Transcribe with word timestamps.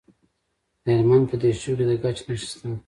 د 0.83 0.85
هلمند 0.97 1.25
په 1.31 1.35
دیشو 1.41 1.73
کې 1.77 1.85
د 1.89 1.91
ګچ 2.03 2.17
نښې 2.27 2.47
شته. 2.51 2.69